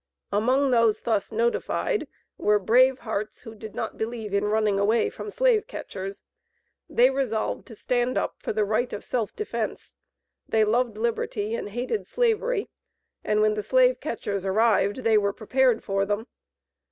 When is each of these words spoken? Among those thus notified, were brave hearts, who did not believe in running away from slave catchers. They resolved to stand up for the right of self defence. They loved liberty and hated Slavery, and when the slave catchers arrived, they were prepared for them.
Among 0.31 0.71
those 0.71 1.01
thus 1.01 1.31
notified, 1.31 2.07
were 2.39 2.57
brave 2.57 2.97
hearts, 2.97 3.41
who 3.41 3.53
did 3.53 3.75
not 3.75 3.99
believe 3.99 4.33
in 4.33 4.45
running 4.45 4.79
away 4.79 5.11
from 5.11 5.29
slave 5.29 5.67
catchers. 5.67 6.23
They 6.89 7.11
resolved 7.11 7.67
to 7.67 7.75
stand 7.75 8.17
up 8.17 8.41
for 8.41 8.51
the 8.51 8.65
right 8.65 8.91
of 8.93 9.05
self 9.05 9.35
defence. 9.35 9.95
They 10.49 10.63
loved 10.65 10.97
liberty 10.97 11.53
and 11.53 11.69
hated 11.69 12.07
Slavery, 12.07 12.67
and 13.23 13.41
when 13.41 13.53
the 13.53 13.61
slave 13.61 13.99
catchers 13.99 14.43
arrived, 14.43 15.03
they 15.03 15.19
were 15.19 15.33
prepared 15.33 15.83
for 15.83 16.03
them. 16.03 16.25